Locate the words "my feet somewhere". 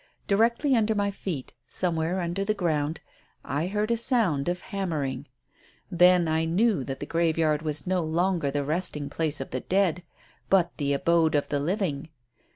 0.95-2.21